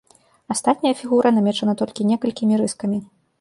Астатняя 0.53 0.93
фігура 1.01 1.33
намечана 1.37 1.75
толькі 1.83 2.09
некалькімі 2.13 2.59
рыскамі. 2.65 2.99